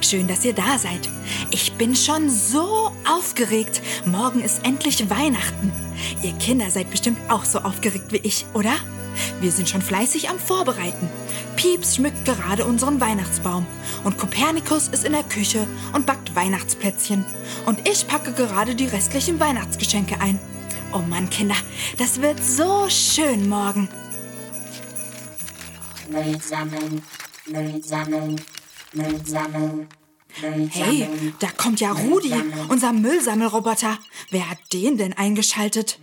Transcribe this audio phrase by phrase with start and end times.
[0.00, 1.08] Schön, dass ihr da seid.
[1.50, 3.82] Ich bin schon so aufgeregt.
[4.04, 5.72] Morgen ist endlich Weihnachten.
[6.22, 8.74] Ihr Kinder seid bestimmt auch so aufgeregt wie ich, oder?
[9.40, 11.08] Wir sind schon fleißig am Vorbereiten.
[11.56, 13.66] Pieps schmückt gerade unseren Weihnachtsbaum
[14.04, 17.24] und Kopernikus ist in der Küche und backt Weihnachtsplätzchen.
[17.66, 20.38] Und ich packe gerade die restlichen Weihnachtsgeschenke ein.
[20.92, 21.56] Oh Mann, Kinder,
[21.98, 23.88] das wird so schön morgen.
[26.08, 27.02] Müll sammeln,
[27.46, 28.40] Müll sammeln,
[30.70, 31.08] Hey,
[31.40, 32.32] da kommt ja Rudi,
[32.68, 33.98] unser Müllsammelroboter.
[34.30, 35.98] Wer hat den denn eingeschaltet?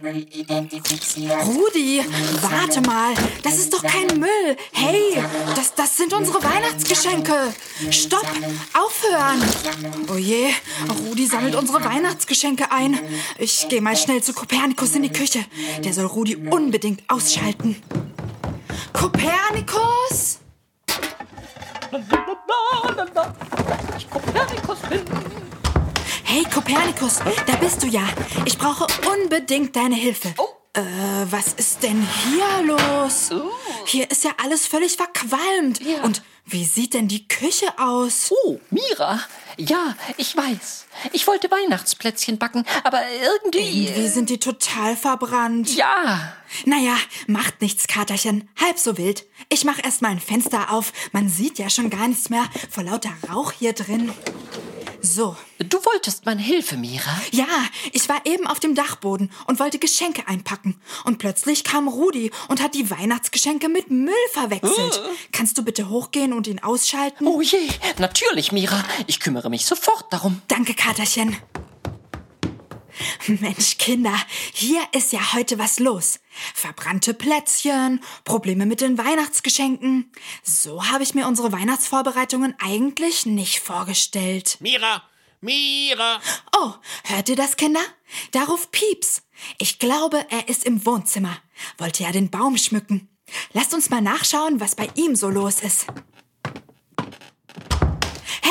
[1.45, 2.01] Rudi,
[2.41, 3.13] warte mal,
[3.43, 4.57] das ist doch kein Müll.
[4.73, 5.21] Hey,
[5.55, 7.53] das, das sind unsere Weihnachtsgeschenke.
[7.89, 8.27] Stopp,
[8.73, 9.41] aufhören.
[10.13, 10.49] Oh je,
[11.07, 12.99] Rudi sammelt unsere Weihnachtsgeschenke ein.
[13.37, 15.43] Ich gehe mal schnell zu Kopernikus in die Küche.
[15.83, 17.81] Der soll Rudi unbedingt ausschalten.
[18.93, 20.16] Kopernikus?
[24.09, 25.01] Kopernikus bin.
[26.23, 28.03] Hey, Kopernikus, da bist du ja.
[28.45, 30.33] Ich brauche unbedingt deine Hilfe.
[30.37, 30.56] Oh.
[30.77, 33.31] Äh, was ist denn hier los?
[33.87, 35.81] Hier ist ja alles völlig verqualmt.
[35.81, 36.03] Ja.
[36.03, 38.31] Und wie sieht denn die Küche aus?
[38.45, 39.19] Oh, Mira.
[39.57, 40.85] Ja, ich weiß.
[41.13, 43.87] Ich wollte Weihnachtsplätzchen backen, aber irgendwie.
[43.87, 45.75] Irgendwie sind die total verbrannt.
[45.75, 46.33] Ja.
[46.65, 48.47] Naja, macht nichts, Katerchen.
[48.61, 49.25] Halb so wild.
[49.49, 50.93] Ich mach erst mal ein Fenster auf.
[51.11, 54.13] Man sieht ja schon gar nichts mehr vor lauter Rauch hier drin.
[55.01, 55.35] So.
[55.59, 57.19] Du wolltest meine Hilfe, Mira.
[57.31, 57.45] Ja,
[57.91, 60.79] ich war eben auf dem Dachboden und wollte Geschenke einpacken.
[61.03, 65.01] Und plötzlich kam Rudi und hat die Weihnachtsgeschenke mit Müll verwechselt.
[65.31, 67.27] Kannst du bitte hochgehen und ihn ausschalten?
[67.27, 68.83] Oh je, natürlich, Mira.
[69.07, 70.41] Ich kümmere mich sofort darum.
[70.47, 71.35] Danke, Katerchen.
[73.27, 74.15] Mensch, Kinder,
[74.53, 76.19] hier ist ja heute was los.
[76.53, 80.11] Verbrannte Plätzchen, Probleme mit den Weihnachtsgeschenken.
[80.43, 84.57] So habe ich mir unsere Weihnachtsvorbereitungen eigentlich nicht vorgestellt.
[84.59, 85.03] Mira!
[85.39, 86.19] Mira!
[86.57, 87.81] Oh, hört ihr das, Kinder?
[88.31, 89.21] Da ruft Pieps.
[89.59, 91.37] Ich glaube, er ist im Wohnzimmer.
[91.77, 93.09] Wollte ja den Baum schmücken.
[93.53, 95.87] Lasst uns mal nachschauen, was bei ihm so los ist.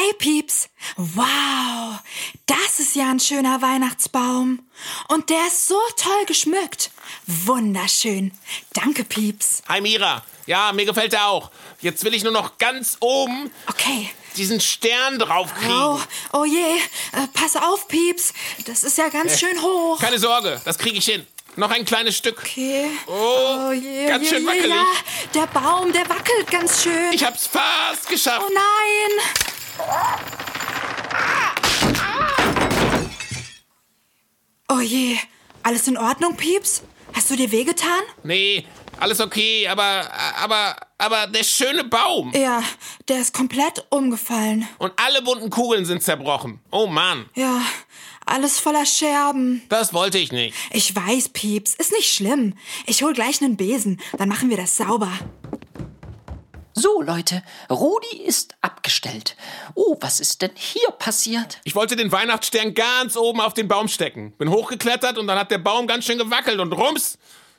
[0.06, 0.68] Hey Pieps!
[0.96, 1.98] Wow!
[2.46, 4.60] Das ist ja ein schöner Weihnachtsbaum.
[5.08, 6.92] Und der ist so toll geschmückt.
[7.26, 8.30] Wunderschön.
[8.72, 9.62] Danke, Pieps.
[9.68, 10.22] Hi Mira!
[10.46, 11.50] Ja, mir gefällt der auch.
[11.80, 14.08] Jetzt will ich nur noch ganz oben Okay.
[14.36, 15.72] diesen Stern draufkriegen.
[15.76, 15.98] Oh,
[16.34, 16.76] oh je.
[17.12, 18.32] Äh, pass auf, Pieps.
[18.64, 19.98] Das ist ja ganz schön hoch.
[19.98, 21.26] Keine Sorge, das kriege ich hin.
[21.56, 22.38] Noch ein kleines Stück.
[22.38, 22.88] Okay.
[23.08, 24.68] Oh, je, ganz je, schön je, wackelig.
[24.70, 24.84] Ja,
[25.34, 27.12] der Baum, der wackelt ganz schön.
[27.12, 28.44] Ich hab's fast geschafft.
[28.46, 29.54] oh nein.
[34.68, 35.16] Oh je.
[35.62, 36.82] Alles in Ordnung, Pieps?
[37.12, 38.00] Hast du dir wehgetan?
[38.24, 38.64] Nee,
[39.00, 40.08] alles okay, aber,
[40.40, 42.32] aber, aber der schöne Baum.
[42.34, 42.62] Ja,
[43.08, 44.68] der ist komplett umgefallen.
[44.78, 46.60] Und alle bunten Kugeln sind zerbrochen.
[46.70, 47.62] Oh Mann, Ja,
[48.26, 49.62] alles voller Scherben.
[49.68, 50.54] das wollte ich nicht.
[50.72, 52.54] Ich weiß, Pieps, ist nicht schlimm.
[52.86, 55.10] Ich hol gleich einen Besen, dann machen wir das sauber.
[56.78, 59.34] So, Leute, Rudi ist abgestellt.
[59.74, 61.58] Oh, was ist denn hier passiert?
[61.64, 64.32] Ich wollte den Weihnachtsstern ganz oben auf den Baum stecken.
[64.32, 67.16] Bin hochgeklettert und dann hat der Baum ganz schön gewackelt und rums,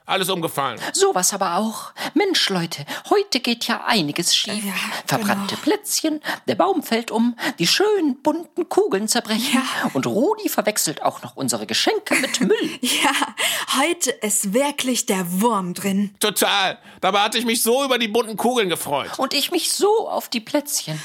[0.07, 0.79] alles umgefallen.
[0.93, 1.91] Sowas aber auch.
[2.15, 4.63] Mensch, Leute, heute geht ja einiges schief.
[4.65, 4.73] Ja,
[5.05, 5.61] Verbrannte genau.
[5.63, 9.89] Plätzchen, der Baum fällt um, die schönen bunten Kugeln zerbrechen Ja.
[9.93, 12.79] und Rudi verwechselt auch noch unsere Geschenke mit Müll.
[12.81, 13.11] Ja,
[13.79, 16.15] heute ist wirklich der Wurm drin.
[16.19, 16.79] Total.
[17.01, 19.19] Dabei hatte ich mich so über die bunten Kugeln gefreut.
[19.19, 20.99] Und ich mich so auf die Plätzchen.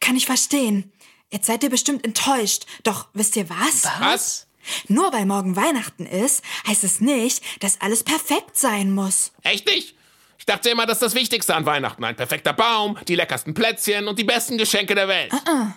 [0.00, 0.92] Kann ich verstehen.
[1.32, 2.66] Jetzt seid ihr bestimmt enttäuscht.
[2.82, 3.84] Doch wisst ihr was?
[4.00, 4.46] Was?
[4.88, 9.32] Nur weil morgen Weihnachten ist, heißt es nicht, dass alles perfekt sein muss.
[9.42, 9.94] Echt nicht?
[10.40, 12.02] Ich dachte immer, das ist das Wichtigste an Weihnachten.
[12.02, 15.30] Ein perfekter Baum, die leckersten Plätzchen und die besten Geschenke der Welt.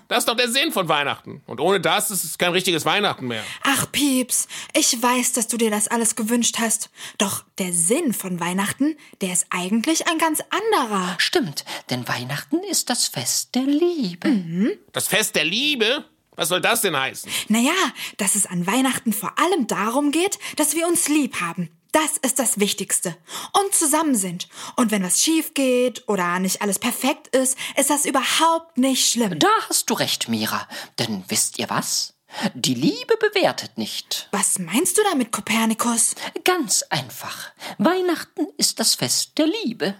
[0.07, 1.41] Das ist doch der Sinn von Weihnachten.
[1.47, 3.43] Und ohne das ist es kein richtiges Weihnachten mehr.
[3.63, 6.89] Ach, Pieps, ich weiß, dass du dir das alles gewünscht hast.
[7.17, 11.15] Doch der Sinn von Weihnachten, der ist eigentlich ein ganz anderer.
[11.17, 14.77] Stimmt, denn Weihnachten ist das Fest der Liebe.
[14.93, 16.05] Das Fest der Liebe?
[16.35, 17.31] Was soll das denn heißen?
[17.49, 17.71] Naja,
[18.17, 21.69] dass es an Weihnachten vor allem darum geht, dass wir uns lieb haben.
[21.91, 23.15] Das ist das Wichtigste.
[23.53, 24.47] Und zusammen sind.
[24.77, 29.37] Und wenn was schief geht oder nicht alles perfekt ist, ist das überhaupt nicht schlimm.
[29.37, 30.67] Da hast du recht, Mira.
[30.97, 32.15] Denn wisst ihr was?
[32.55, 34.27] Die Liebe bewertet nicht.
[34.31, 36.15] Was meinst du damit, Kopernikus?
[36.43, 37.51] Ganz einfach.
[37.77, 39.93] Weihnachten ist das Fest der Liebe.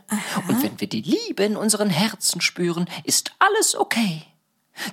[0.48, 4.24] Und wenn wir die Liebe in unseren Herzen spüren, ist alles okay.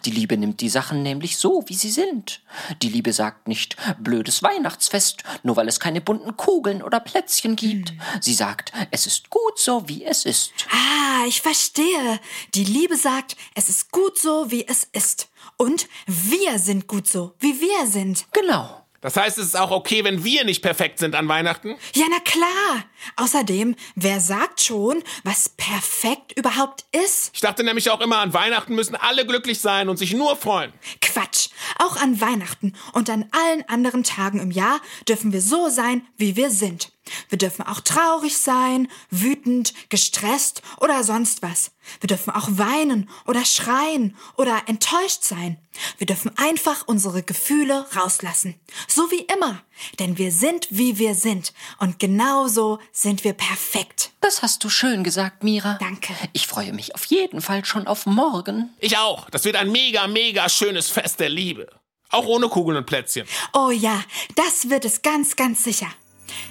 [0.04, 2.42] Die Liebe nimmt die Sachen nämlich so, wie sie sind.
[2.82, 7.92] Die Liebe sagt nicht blödes Weihnachtsfest, nur weil es keine bunten Kugeln oder Plätzchen gibt.
[8.20, 10.52] Sie sagt, es ist gut so, wie es ist.
[10.70, 12.20] Ah, ich verstehe.
[12.54, 15.28] Die Liebe sagt, es ist gut so, wie es ist.
[15.56, 18.26] Und wir sind gut so, wie wir sind.
[18.32, 18.80] Genau.
[19.00, 21.76] Das heißt, es ist auch okay, wenn wir nicht perfekt sind an Weihnachten?
[21.94, 22.84] Ja, na klar.
[23.16, 27.30] Außerdem, wer sagt schon, was perfekt überhaupt ist?
[27.32, 30.72] Ich dachte nämlich auch immer, an Weihnachten müssen alle glücklich sein und sich nur freuen.
[31.00, 31.48] Quatsch.
[31.78, 36.36] Auch an Weihnachten und an allen anderen Tagen im Jahr dürfen wir so sein, wie
[36.36, 36.92] wir sind.
[37.28, 41.72] Wir dürfen auch traurig sein, wütend, gestresst oder sonst was.
[42.00, 45.58] Wir dürfen auch weinen oder schreien oder enttäuscht sein.
[45.98, 48.54] Wir dürfen einfach unsere Gefühle rauslassen.
[48.86, 49.62] So wie immer.
[49.98, 51.52] Denn wir sind, wie wir sind.
[51.78, 54.10] Und genauso sind wir perfekt.
[54.20, 55.78] Das hast du schön gesagt, Mira.
[55.80, 56.12] Danke.
[56.32, 58.70] Ich freue mich auf jeden Fall schon auf morgen.
[58.78, 59.30] Ich auch.
[59.30, 61.68] Das wird ein mega, mega schönes Fest der Liebe.
[62.10, 63.26] Auch ohne Kugeln und Plätzchen.
[63.52, 64.02] Oh ja,
[64.34, 65.86] das wird es ganz, ganz sicher.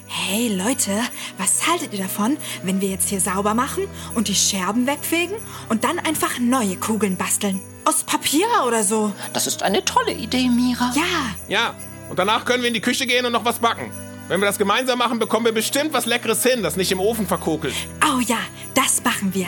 [0.07, 0.91] Hey Leute,
[1.37, 5.35] was haltet ihr davon, wenn wir jetzt hier sauber machen und die Scherben wegfegen
[5.69, 7.61] und dann einfach neue Kugeln basteln?
[7.85, 9.13] Aus Papier oder so?
[9.33, 10.91] Das ist eine tolle Idee, Mira.
[10.95, 11.03] Ja,
[11.47, 11.75] Ja.
[12.09, 13.91] Und danach können wir in die Küche gehen und noch was backen.
[14.29, 17.27] Wenn wir das gemeinsam machen, bekommen wir bestimmt was Leckeres hin, das nicht im Ofen
[17.27, 17.75] verkokelt.
[18.03, 18.39] oh ja,
[18.73, 19.45] das machen wir.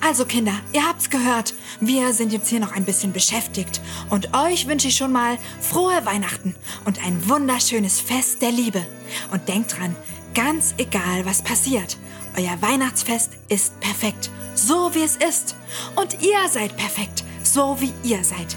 [0.00, 1.54] Also Kinder, ihr habt's gehört.
[1.80, 3.80] Wir sind jetzt hier noch ein bisschen beschäftigt.
[4.08, 6.54] Und euch wünsche ich schon mal frohe Weihnachten
[6.86, 8.84] und ein wunderschönes Fest der Liebe.
[9.30, 9.96] Und denkt dran,
[10.34, 11.96] ganz egal was passiert,
[12.36, 15.56] euer Weihnachtsfest ist perfekt, so wie es ist.
[15.96, 18.56] Und ihr seid perfekt, so wie ihr seid.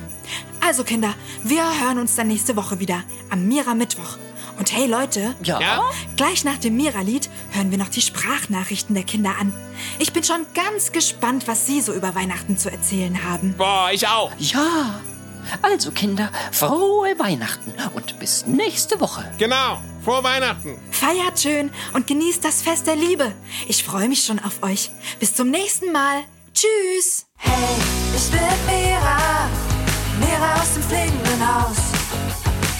[0.65, 1.13] Also Kinder,
[1.43, 4.17] wir hören uns dann nächste Woche wieder am Mira Mittwoch.
[4.59, 5.59] Und hey Leute, Ja?
[5.59, 5.83] Ja?
[6.15, 9.51] Gleich nach dem Mira-Lied hören wir noch die Sprachnachrichten der Kinder an.
[9.97, 13.55] Ich bin schon ganz gespannt, was sie so über Weihnachten zu erzählen haben.
[13.57, 14.31] Boah, ich auch.
[14.37, 15.01] Ja.
[15.61, 19.29] Also, Kinder, frohe Weihnachten und bis nächste Woche.
[19.39, 19.81] Genau.
[20.03, 20.77] Frohe Weihnachten.
[20.91, 23.31] Feiert schön und genießt das Fest der Liebe.
[23.67, 24.91] Ich freue mich schon auf euch.
[25.19, 26.23] Bis zum nächsten Mal.
[26.53, 27.25] Tschüss.
[27.37, 27.75] Hey,
[28.15, 29.49] ich bin Mira,
[30.19, 31.77] Mira aus dem fliegenden Haus.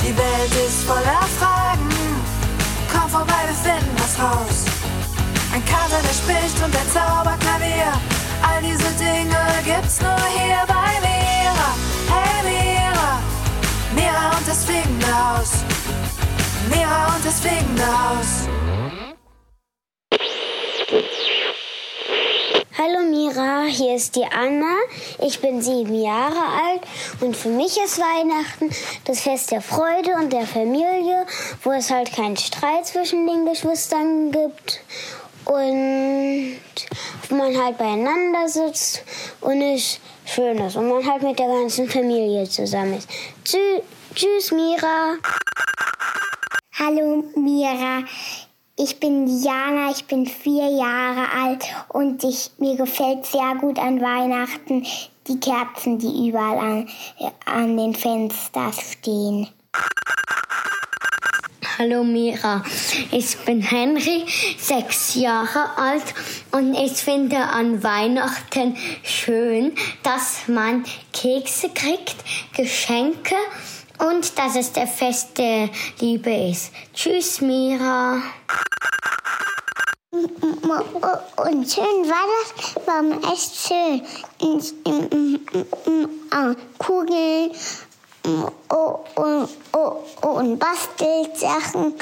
[0.01, 1.89] Die Welt ist voller Fragen,
[2.91, 4.65] komm vorbei, wir finden was raus.
[5.53, 7.93] Ein Kater, der spricht und ein Zauberklavier,
[8.41, 11.69] all diese Dinge gibt's nur hier bei Mira.
[12.11, 13.19] Hey Mira,
[13.95, 15.63] Mira und das fliegende Haus.
[16.73, 18.47] Mira und das fliegende Haus.
[22.77, 24.75] Hallo Mira, hier ist die Anna.
[25.21, 26.81] Ich bin sieben Jahre alt
[27.21, 28.69] und für mich ist Weihnachten
[29.05, 31.25] das Fest der Freude und der Familie,
[31.63, 34.81] wo es halt keinen Streit zwischen den Geschwistern gibt
[35.45, 36.57] und
[37.29, 39.03] wo man halt beieinander sitzt
[39.41, 43.09] und es schön ist und man halt mit der ganzen Familie zusammen ist.
[43.45, 43.81] Tschü
[44.15, 45.17] Tschüss Mira.
[46.79, 48.03] Hallo Mira,
[48.75, 54.01] ich bin Diana, ich bin vier Jahre alt und ich, mir gefällt sehr gut an
[54.01, 54.83] Weihnachten.
[55.27, 56.89] Die Kerzen, die überall an,
[57.45, 59.49] an den Fenstern stehen.
[61.77, 62.63] Hallo Mira,
[63.11, 64.25] ich bin Henry,
[64.57, 66.15] sechs Jahre alt
[66.53, 72.15] und ich finde an Weihnachten schön, dass man Kekse kriegt,
[72.57, 73.35] Geschenke
[74.03, 75.69] und dass es der Fest der
[75.99, 76.71] Liebe ist.
[76.93, 78.21] Tschüss Mira.
[80.11, 84.01] Und schön war das, war echt schön.
[86.77, 87.51] Kugeln
[88.23, 88.51] und,
[89.15, 91.93] und, und, und Bastelsachen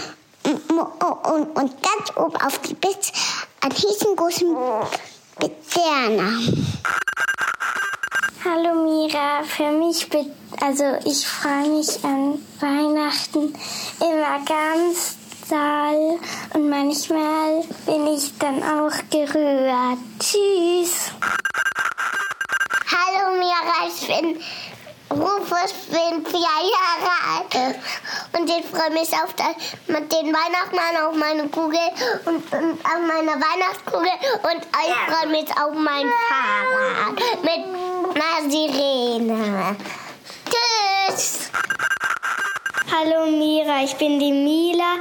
[0.44, 3.12] und, ganz oben auf die Spitze
[3.62, 4.56] einen riesengroßen
[5.70, 6.40] Sterne.
[8.44, 10.08] Hallo Mira, für mich,
[10.62, 13.54] also ich freue mich an Weihnachten
[14.00, 15.16] immer ganz
[15.48, 16.20] doll.
[16.56, 20.00] Und manchmal bin ich dann auch gerührt.
[20.18, 21.12] Tschüss.
[22.90, 24.42] Hallo Mira, ich bin
[25.12, 27.76] Rufus, bin vier Jahre alt.
[28.34, 31.80] Und ich freue mich auf den Weihnachtsmann auf meine Kugel
[32.26, 34.10] und, und auf meine Weihnachtskugel.
[34.52, 37.81] Und ich freue mich auf mein Fahrrad mit
[38.16, 39.76] einer Sirene.
[40.50, 41.52] Tschüss!
[42.92, 44.96] Hallo Mira, ich bin die Mila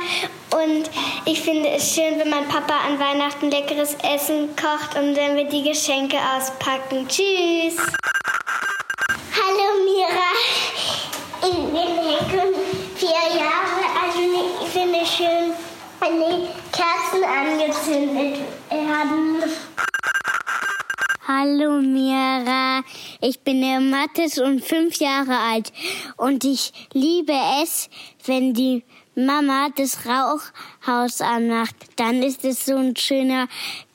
[0.50, 0.88] Und
[1.24, 5.44] ich finde es schön, wenn mein Papa an Weihnachten leckeres Essen kocht und wenn wir
[5.44, 7.06] die Geschenke auspacken.
[7.08, 7.76] Tschüss.
[9.34, 10.30] Hallo Mira,
[11.42, 12.54] ich bin Heike,
[12.96, 15.52] vier Jahre alt und ich finde es schön,
[16.00, 18.40] wenn die Kerzen angezündet
[18.70, 19.29] werden.
[21.32, 22.82] Hallo Mira,
[23.20, 25.72] ich bin der Mathis und fünf Jahre alt
[26.16, 27.32] und ich liebe
[27.62, 27.88] es,
[28.26, 28.82] wenn die
[29.14, 31.76] Mama das Rauchhaus anmacht.
[31.94, 33.46] Dann ist es so ein schöner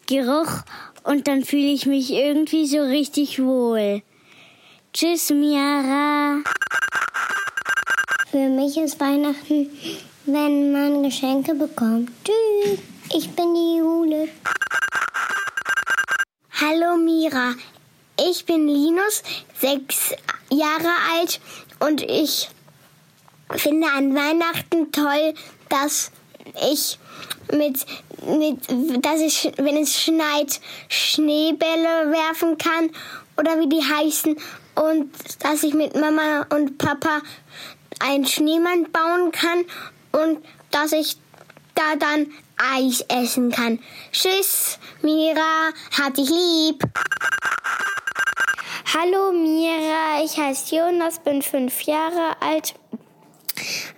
[0.07, 0.61] Geruch
[1.03, 4.01] und dann fühle ich mich irgendwie so richtig wohl.
[4.93, 6.41] Tschüss Mira.
[8.31, 9.69] Für mich ist Weihnachten,
[10.25, 12.11] wenn man Geschenke bekommt.
[12.23, 12.79] Tschüss,
[13.13, 14.29] ich bin die Jule.
[16.61, 17.53] Hallo Mira,
[18.17, 19.23] ich bin Linus,
[19.59, 20.13] sechs
[20.49, 21.41] Jahre alt
[21.81, 22.47] und ich
[23.49, 25.33] finde an Weihnachten toll,
[25.67, 26.11] dass
[26.71, 26.97] ich
[27.51, 27.85] mit,
[28.25, 32.89] mit, dass ich, wenn es schneit, Schneebälle werfen kann
[33.37, 34.37] oder wie die heißen
[34.75, 37.21] und dass ich mit Mama und Papa
[37.99, 39.65] einen Schneemann bauen kann
[40.13, 41.17] und dass ich
[41.73, 43.79] da dann Eis essen kann.
[44.11, 46.83] Tschüss, Mira, hab dich lieb.
[48.93, 52.75] Hallo Mira, ich heiße Jonas, bin fünf Jahre alt.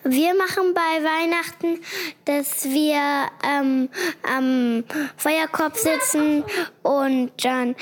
[0.04, 1.80] Wir machen bei Weihnachten,
[2.26, 3.90] dass wir ähm,
[4.24, 4.84] am
[5.18, 6.44] Feuerkorb sitzen
[6.84, 7.76] und dann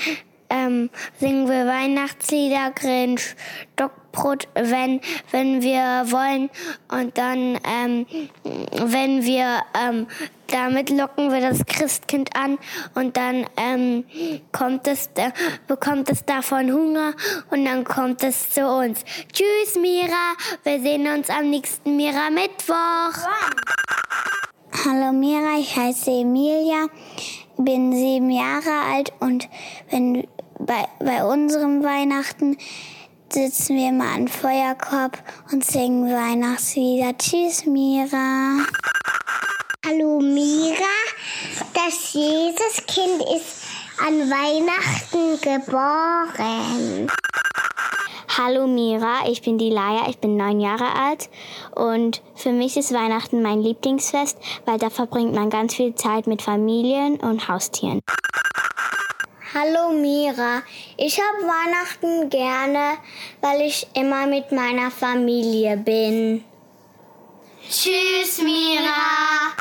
[0.50, 5.00] ähm, singen wir Weihnachtslieder, grillen Stockbrot, wenn,
[5.30, 6.50] wenn wir wollen.
[6.88, 8.06] Und dann, ähm,
[8.72, 10.06] wenn wir, ähm,
[10.48, 12.58] damit locken wir das Christkind an
[12.94, 14.04] und dann ähm,
[14.52, 15.30] kommt es, äh,
[15.66, 17.14] bekommt es davon Hunger
[17.50, 19.04] und dann kommt es zu uns.
[19.32, 20.34] Tschüss, Mira.
[20.62, 23.26] Wir sehen uns am nächsten Mira Mittwoch.
[24.84, 26.86] Hallo Mira, ich heiße Emilia,
[27.56, 29.48] bin sieben Jahre alt und
[29.90, 32.56] wenn bei, bei unserem Weihnachten
[33.30, 35.18] sitzen wir immer an Feuerkorb
[35.52, 37.16] und singen Weihnachtslieder.
[37.18, 38.64] Tschüss, Mira.
[39.84, 40.76] Hallo, Mira.
[41.74, 43.64] Das Jesuskind ist
[43.98, 47.08] an Weihnachten geboren.
[48.38, 51.30] Hallo Mira, ich bin die Laia, ich bin neun Jahre alt
[51.74, 56.42] und für mich ist Weihnachten mein Lieblingsfest, weil da verbringt man ganz viel Zeit mit
[56.42, 58.02] Familien und Haustieren.
[59.54, 60.62] Hallo Mira,
[60.96, 62.98] ich habe Weihnachten gerne,
[63.40, 66.42] weil ich immer mit meiner Familie bin.
[67.68, 69.54] Tschüss Mira.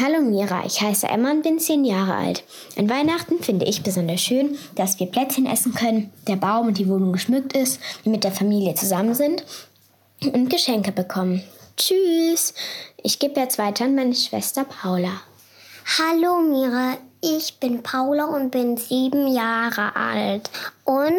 [0.00, 2.44] Hallo Mira, ich heiße Emma und bin zehn Jahre alt.
[2.76, 6.88] An Weihnachten finde ich besonders schön, dass wir Plätzchen essen können, der Baum und die
[6.88, 9.44] Wohnung geschmückt ist, wir mit der Familie zusammen sind
[10.22, 11.42] und Geschenke bekommen.
[11.76, 12.54] Tschüss.
[13.02, 15.20] Ich gebe jetzt weiter an meine Schwester Paula.
[15.98, 20.50] Hallo Mira, ich bin Paula und bin sieben Jahre alt.
[20.84, 21.12] Und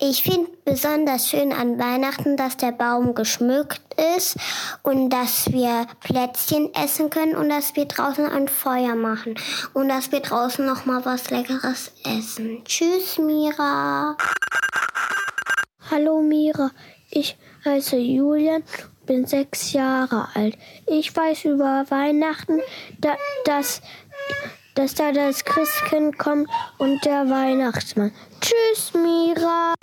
[0.00, 3.80] ich finde besonders schön an Weihnachten, dass der Baum geschmückt
[4.16, 4.36] ist
[4.82, 9.36] und dass wir Plätzchen essen können und dass wir draußen ein Feuer machen
[9.72, 12.64] und dass wir draußen noch mal was Leckeres essen.
[12.64, 14.16] Tschüss, Mira.
[15.90, 16.70] Hallo Mira,
[17.10, 18.62] ich heiße Julian,
[19.06, 20.56] bin sechs Jahre alt.
[20.86, 22.60] Ich weiß über Weihnachten,
[22.98, 23.80] da, dass,
[24.74, 28.12] dass da das Christkind kommt und der Weihnachtsmann.
[28.40, 29.74] Tschüss, Mira.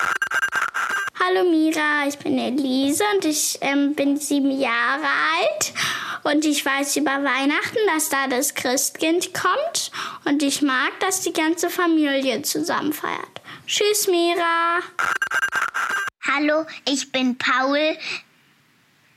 [1.19, 5.73] Hallo Mira, ich bin Elise und ich ähm, bin sieben Jahre alt
[6.23, 9.91] und ich weiß über Weihnachten, dass da das Christkind kommt
[10.25, 13.41] und ich mag, dass die ganze Familie zusammen feiert.
[13.67, 14.79] Tschüss Mira.
[16.23, 17.97] Hallo, ich bin Paul.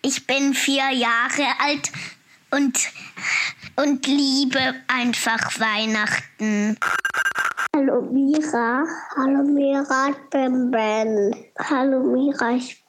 [0.02, 1.90] Ich bin vier Jahre alt
[2.50, 2.78] und,
[3.76, 6.76] und liebe einfach Weihnachten.
[7.74, 8.84] Hallo Mira.
[9.16, 11.34] Hallo Mira, ich bin Ben.
[11.58, 12.84] Hallo Mira, ich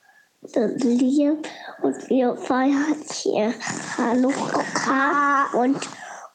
[0.53, 1.47] bin lieb
[1.81, 3.53] und wir feiern hier
[3.97, 5.79] Hanukkah und,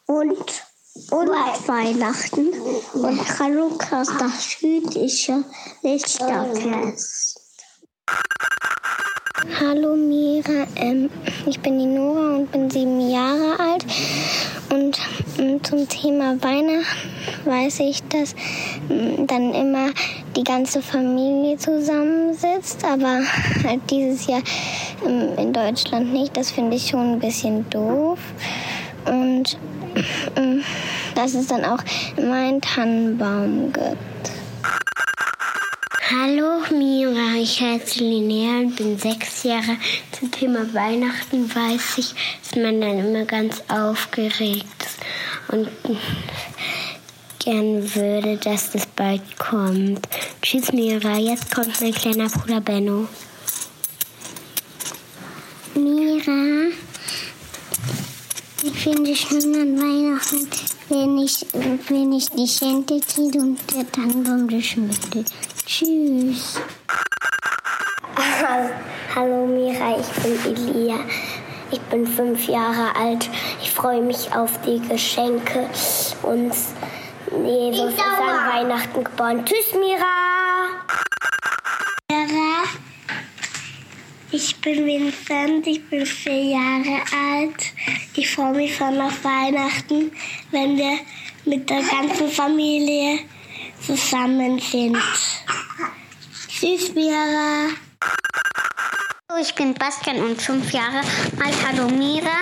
[0.06, 0.64] und,
[1.10, 1.28] und
[1.68, 2.48] Weihnachten.
[2.94, 5.44] Und Hanukkah ist das jüdische
[5.82, 7.40] Lichterfest.
[9.48, 11.08] Hallo Mira, ähm,
[11.46, 13.86] ich bin die Nora und bin sieben Jahre alt.
[14.68, 14.98] Und
[15.38, 17.08] ähm, zum Thema Weihnachten
[17.46, 18.34] weiß ich, dass
[18.90, 19.90] ähm, dann immer
[20.36, 23.22] die ganze Familie zusammensitzt, aber
[23.64, 24.42] halt dieses Jahr
[25.06, 26.36] ähm, in Deutschland nicht.
[26.36, 28.18] Das finde ich schon ein bisschen doof.
[29.06, 29.56] Und
[31.14, 31.82] dass es dann auch
[32.16, 34.29] immer einen Tannenbaum gibt.
[36.12, 39.76] Hallo Mira, ich heiße Linnea und bin sechs Jahre.
[40.10, 44.98] Zum Thema Weihnachten weiß ich, dass man dann immer ganz aufgeregt ist
[45.46, 45.68] und
[47.38, 50.00] gern würde, dass das bald kommt.
[50.42, 53.06] Tschüss Mira, jetzt kommt mein kleiner Bruder Benno.
[55.76, 56.72] Mira,
[58.64, 60.48] ich finde es schön an Weihnachten,
[60.88, 61.46] wenn ich,
[61.88, 65.49] wenn ich Geschenke kriege und der Tannenbaum geschmückt ist.
[65.70, 66.58] Tschüss.
[69.14, 70.98] Hallo Mira, ich bin Elia.
[71.70, 73.30] Ich bin fünf Jahre alt.
[73.62, 75.70] Ich freue mich auf die Geschenke.
[76.24, 76.52] Und
[77.46, 79.44] Jesus ist an Weihnachten geboren.
[79.44, 80.82] Tschüss, Mira.
[82.10, 82.64] Mira,
[84.32, 87.72] ich bin Vincent, ich bin vier Jahre alt.
[88.16, 90.10] Ich freue mich schon auf Weihnachten,
[90.50, 90.98] wenn wir
[91.44, 93.20] mit der ganzen Familie
[93.80, 94.98] zusammen sind.
[96.60, 97.70] Tschüss, Mira.
[99.40, 100.98] Ich bin Bastian und fünf Jahre
[101.42, 101.54] alt.
[101.66, 102.36] Hallo Mira.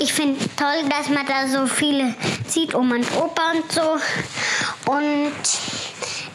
[0.00, 2.12] Ich finde toll, dass man da so viele
[2.48, 4.00] sieht, Oma und Opa und so.
[4.90, 5.32] Und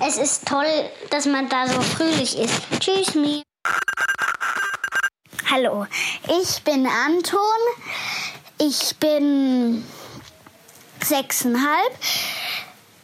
[0.08, 2.54] es ist toll, dass man da so fröhlich ist.
[2.80, 3.44] Tschüss, Mira.
[5.50, 5.86] Hallo,
[6.30, 7.42] ich bin Anton.
[8.58, 9.86] Ich bin
[11.04, 11.94] sechseinhalb,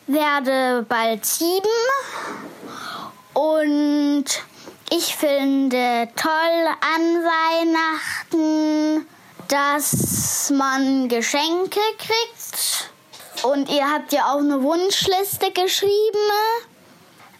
[0.07, 1.67] werde bald sieben
[3.37, 4.25] und
[4.89, 7.23] ich finde toll an
[8.25, 9.05] Weihnachten,
[9.47, 12.89] dass man Geschenke kriegt.
[13.43, 16.31] Und ihr habt ja auch eine Wunschliste geschrieben.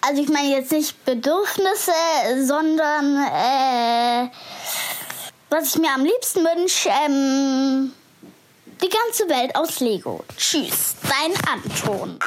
[0.01, 1.92] Also ich meine jetzt nicht Bedürfnisse,
[2.46, 4.30] sondern äh,
[5.50, 7.92] was ich mir am liebsten wünsche, ähm,
[8.84, 10.24] die ganze Welt aus Lego.
[10.38, 12.20] Tschüss, dein Anton.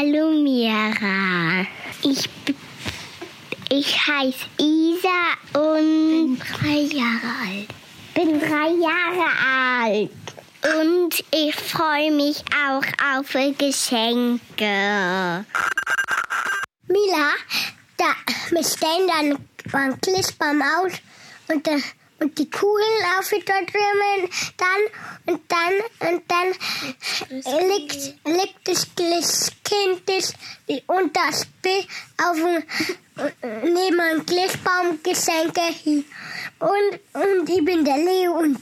[0.00, 1.66] Hallo Mira.
[2.04, 2.30] Ich,
[3.68, 7.68] ich heiße Isa und bin drei Jahre alt.
[8.14, 9.28] Bin drei Jahre
[9.82, 10.10] alt.
[10.80, 12.84] Und ich freue mich auch
[13.16, 14.40] auf Geschenke.
[16.86, 17.32] Mila,
[17.96, 18.14] da,
[18.50, 20.92] wir stellen dann beim Klischbaum aus
[21.48, 21.72] und, da,
[22.20, 26.48] und die Kugeln auf die drinnen, dann und dann und dann
[27.68, 30.02] liegt, liegt das Kind
[30.86, 31.86] und das Bild
[32.22, 32.62] auf dem,
[33.62, 36.04] neben dem Glissbaum Geschenke.
[36.58, 38.58] Und, und ich bin der Leo und,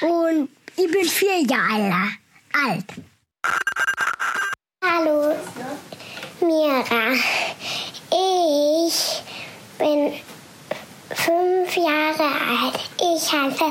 [0.00, 2.10] und ich bin vier Jahre
[2.52, 2.86] alt.
[4.82, 5.36] Hallo,
[6.40, 7.14] Mira.
[8.12, 9.22] Ich
[9.78, 10.20] bin
[11.14, 12.78] fünf Jahre alt.
[12.98, 13.64] Ich heiße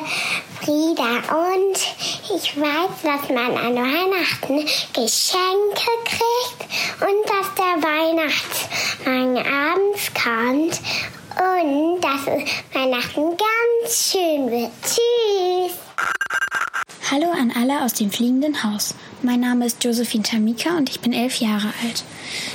[0.62, 1.78] Frieda und
[2.36, 6.62] ich weiß, dass man an Weihnachten Geschenke kriegt
[7.02, 10.82] und dass der Weihnachtsmann abends kommt
[11.40, 12.26] und dass
[12.74, 14.72] Weihnachten ganz schön wird.
[14.84, 15.80] Tschüss!
[17.12, 18.94] Hallo an alle aus dem fliegenden Haus.
[19.24, 22.04] Mein Name ist Josephine Tamika und ich bin elf Jahre alt.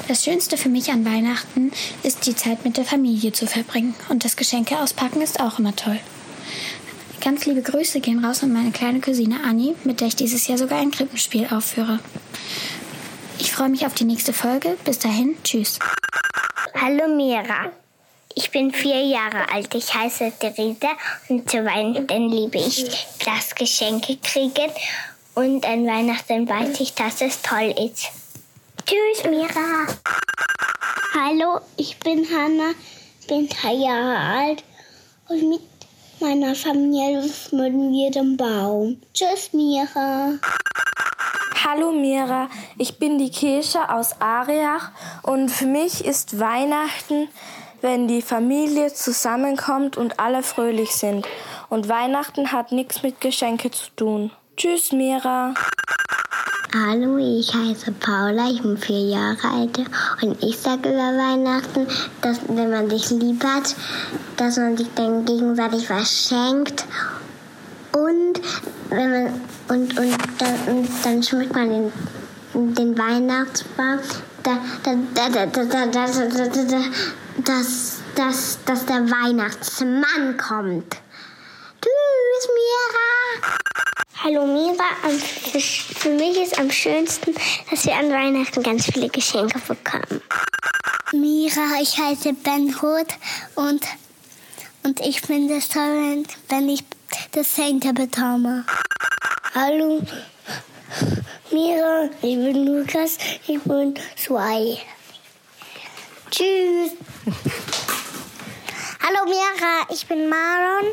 [0.07, 1.73] Das Schönste für mich an Weihnachten
[2.05, 3.97] ist, die Zeit mit der Familie zu verbringen.
[4.11, 5.99] Und das Geschenke auspacken ist auch immer toll.
[7.21, 10.59] Ganz liebe Grüße gehen raus an meine kleine Cousine Annie, mit der ich dieses Jahr
[10.59, 11.99] sogar ein Krippenspiel aufführe.
[13.41, 14.77] Ich freue mich auf die nächste Folge.
[14.85, 15.81] Bis dahin, tschüss.
[16.81, 17.73] Hallo Mira.
[18.37, 19.73] Ich bin vier Jahre alt.
[19.75, 20.89] Ich heiße Theresa
[21.29, 24.73] und zu Weihnachten liebe ich das Geschenke kriegen.
[25.35, 28.11] Und an Weihnachten weiß ich, dass es toll ist.
[28.85, 29.87] Tschüss, Mira.
[31.15, 32.73] Hallo, ich bin Hanna,
[33.29, 34.65] bin drei Jahre alt
[35.29, 35.63] und mit
[36.19, 39.01] meiner Familie schmücken wir den Baum.
[39.13, 40.33] Tschüss, Mira.
[41.65, 44.91] Hallo Mira, ich bin die Kesha aus Ariach
[45.23, 47.29] und für mich ist Weihnachten,
[47.85, 51.27] wenn die Familie zusammenkommt und alle fröhlich sind.
[51.69, 54.31] Und Weihnachten hat nichts mit Geschenke zu tun.
[54.57, 55.53] Tschüss Mira.
[56.73, 59.79] Hallo, ich heiße Paula, ich bin vier Jahre alt
[60.23, 61.87] und ich sage über Weihnachten,
[62.23, 63.77] dass wenn man sich lieb hat,
[64.39, 66.87] dass man sich dann gegenseitig was schenkt
[67.93, 68.41] und
[68.89, 69.27] wenn man
[69.69, 71.93] und, und, dann, und dann schmückt man den,
[72.75, 73.99] den Weihnachtsbaum,
[74.43, 76.79] da, da, da, da, da, da, da, da, da,
[77.39, 80.97] dass, dass, dass der Weihnachtsmann kommt.
[81.81, 83.57] Tschüss, Mira!
[84.23, 84.85] Hallo Mira,
[85.99, 87.35] für mich ist am schönsten,
[87.71, 90.23] dass wir an Weihnachten ganz viele Geschenke bekommen.
[91.13, 93.15] Mira, ich heiße Ben Hoth
[93.55, 93.85] und,
[94.83, 96.85] und ich finde es toll, wenn ich
[97.33, 98.65] das Geschenke bekomme.
[99.55, 100.03] Hallo
[101.51, 104.79] Mira, ich bin Lukas, ich bin zwei.
[106.35, 106.91] Tschüss.
[109.01, 110.91] Hallo Mira, ich bin Maron.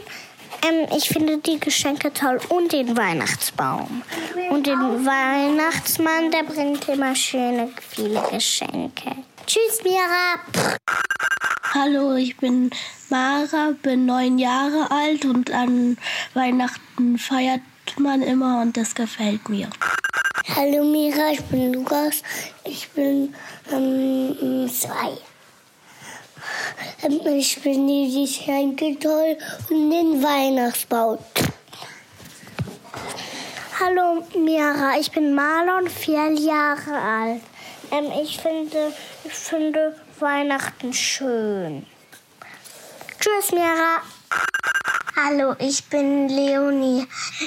[0.62, 4.04] Ähm, ich finde die Geschenke toll und den Weihnachtsbaum.
[4.51, 9.15] Und den Weihnachtsmann, der bringt immer schöne, viele Geschenke.
[9.47, 10.77] Tschüss, Mira.
[11.73, 12.69] Hallo, ich bin
[13.10, 15.97] Mara, bin neun Jahre alt und an
[16.36, 17.62] Weihnachten feiert
[17.97, 19.71] man immer und das gefällt mir.
[20.56, 22.21] Hallo Mira, ich bin Lukas.
[22.63, 23.34] Ich bin
[23.71, 25.17] ähm, zwei.
[27.04, 29.38] Ähm, Ich bin die Geschenke toll
[29.69, 31.17] und den Weihnachtsbaum.
[33.80, 37.41] Hallo Mira, ich bin Marlon, vier Jahre alt.
[37.91, 38.93] Ähm, ich, finde,
[39.24, 41.86] ich finde Weihnachten schön.
[43.19, 44.02] Tschüss Mira.
[45.15, 47.06] Hallo, ich bin Leonie,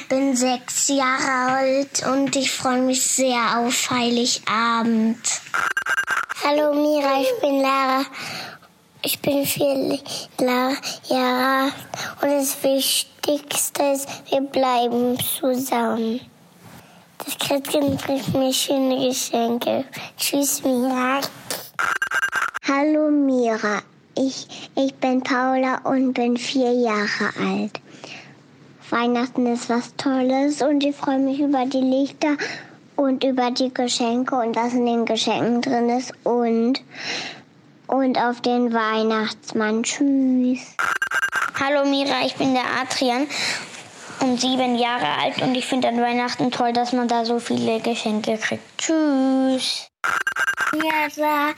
[0.09, 5.19] bin sechs Jahre alt und ich freue mich sehr auf Heiligabend.
[6.45, 8.05] Hallo Mira, ich bin Lara.
[9.07, 9.99] Ich bin vier
[10.41, 11.73] Jahre
[12.23, 16.21] und das Wichtigste ist, wir bleiben zusammen.
[17.19, 19.85] Das Christkind bringt mir schöne Geschenke.
[20.17, 21.21] Tschüss Mira.
[22.67, 23.83] Hallo Mira,
[24.17, 27.79] ich, ich bin Paula und bin vier Jahre alt.
[28.89, 32.39] Weihnachten ist was Tolles und ich freue mich über die Lichter
[32.97, 36.81] und über die Geschenke und was in den Geschenken drin ist und,
[37.87, 39.83] und auf den Weihnachtsmann.
[39.83, 40.61] Tschüss.
[41.59, 43.27] Hallo Mira, ich bin der Adrian
[44.21, 47.81] und sieben Jahre alt und ich finde an Weihnachten toll, dass man da so viele
[47.81, 48.63] Geschenke kriegt.
[48.79, 49.89] Tschüss.
[50.73, 51.51] Mira,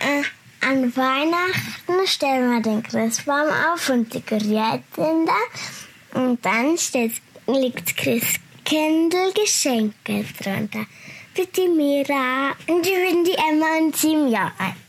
[0.00, 0.22] äh,
[0.66, 6.18] an Weihnachten stellen wir den Christbaum auf und dekorieren da.
[6.20, 7.12] Und dann steht,
[7.46, 10.86] liegt Christkindl Geschenke drunter.
[11.34, 12.52] Bitte Mira.
[12.66, 14.85] Und ich bin die Emma und sieben Jahre alt.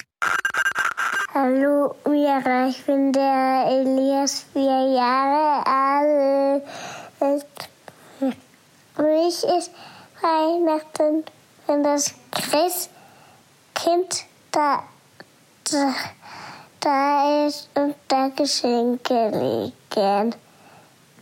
[1.33, 6.63] Hallo Mira, ich bin der Elias, vier Jahre alt.
[8.95, 9.71] Für mich ist
[10.19, 11.23] Weihnachten,
[11.67, 12.89] wenn das Christkind
[14.51, 14.83] da,
[15.71, 15.93] da,
[16.79, 20.35] da ist und da Geschenke liegen.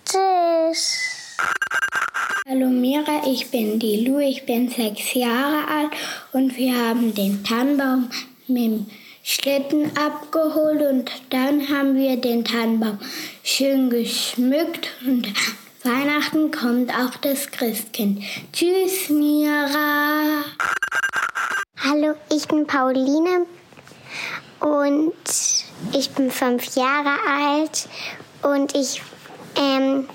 [0.06, 1.36] Tschüss.
[2.48, 5.92] Hallo Mira, ich bin die Lu, ich bin sechs Jahre alt
[6.32, 8.10] und wir haben den Tannenbaum
[8.48, 8.86] mit dem
[9.24, 13.00] Schlitten abgeholt und dann haben wir den Tannenbaum
[13.44, 15.28] schön geschmückt und
[15.84, 18.24] Weihnachten kommt auch das Christkind.
[18.54, 20.44] Tschüss Mira.
[21.78, 23.46] Hallo, ich bin Pauline
[24.60, 25.14] und
[25.94, 27.88] ich bin fünf Jahre alt
[28.42, 29.02] und ich
[29.58, 30.08] ähm,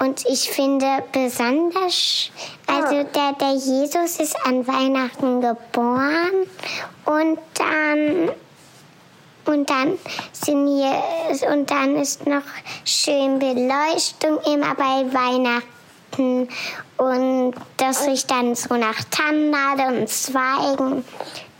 [0.00, 2.30] und ich finde besonders,
[2.66, 6.48] also der, der Jesus ist an Weihnachten geboren
[7.04, 8.30] und dann
[9.44, 9.98] und dann
[10.32, 12.42] sind hier und dann ist noch
[12.84, 16.48] schön Beleuchtung immer bei Weihnachten
[16.96, 21.04] und das riecht dann so nach Tannennadeln und Zweigen.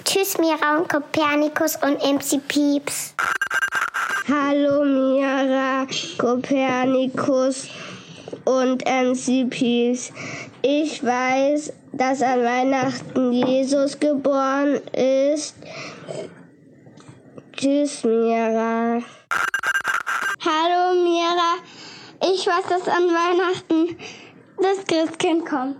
[0.04, 3.14] Tschüss Mira und Kopernikus und MC Pieps.
[4.28, 5.86] Hallo Mira,
[6.18, 7.68] Kopernikus
[8.50, 10.12] und MCPs.
[10.62, 15.54] Ich weiß, dass an Weihnachten Jesus geboren ist.
[17.56, 19.02] Tschüss, Mira.
[20.42, 21.58] Hallo Mira,
[22.32, 23.96] ich weiß, dass an Weihnachten
[24.56, 25.76] das Christkind kommt.